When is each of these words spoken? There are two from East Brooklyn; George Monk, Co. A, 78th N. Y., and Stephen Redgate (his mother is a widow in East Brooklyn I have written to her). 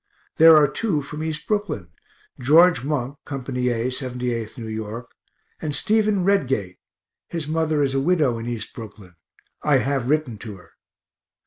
There 0.37 0.57
are 0.57 0.67
two 0.67 1.03
from 1.03 1.21
East 1.21 1.47
Brooklyn; 1.47 1.89
George 2.39 2.83
Monk, 2.83 3.19
Co. 3.23 3.35
A, 3.35 3.39
78th 3.39 4.57
N. 4.57 4.79
Y., 4.83 5.01
and 5.61 5.75
Stephen 5.75 6.23
Redgate 6.23 6.79
(his 7.27 7.47
mother 7.47 7.83
is 7.83 7.93
a 7.93 7.99
widow 8.01 8.39
in 8.39 8.47
East 8.47 8.73
Brooklyn 8.73 9.15
I 9.61 9.77
have 9.77 10.09
written 10.09 10.39
to 10.39 10.55
her). 10.57 10.71